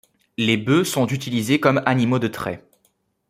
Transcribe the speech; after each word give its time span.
Les 0.39 0.57
bœufs 0.57 0.83
sont 0.85 1.05
utilisés 1.05 1.59
comme 1.59 1.83
animaux 1.85 2.17
de 2.17 2.27
trait. 2.27 2.65